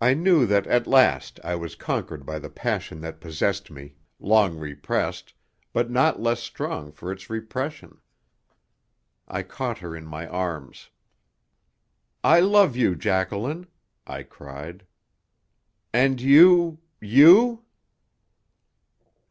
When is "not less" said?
5.90-6.40